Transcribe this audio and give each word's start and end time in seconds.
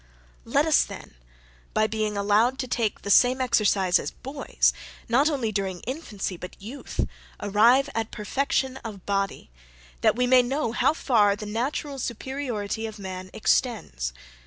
Let 0.45 0.65
us 0.65 0.83
then, 0.83 1.13
by 1.75 1.85
being 1.85 2.17
allowed 2.17 2.57
to 2.57 2.67
take 2.67 3.03
the 3.03 3.11
same 3.11 3.39
exercise 3.39 3.99
as 3.99 4.09
boys, 4.09 4.73
not 5.07 5.29
only 5.29 5.51
during 5.51 5.81
infancy, 5.81 6.37
but 6.37 6.59
youth, 6.59 7.01
arrive 7.39 7.87
at 7.93 8.09
perfection 8.09 8.77
of 8.77 9.05
body, 9.05 9.51
that 10.01 10.15
we 10.15 10.25
may 10.25 10.41
know 10.41 10.71
how 10.71 10.93
far 10.93 11.35
the 11.35 11.45
natural 11.45 11.99
superiority 11.99 12.87
of 12.87 12.97
man 12.97 13.29
extends. 13.31 14.11